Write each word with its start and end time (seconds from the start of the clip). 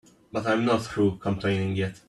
But 0.31 0.47
I'm 0.47 0.65
not 0.65 0.81
through 0.81 1.17
complaining 1.19 1.75
yet. 1.75 1.99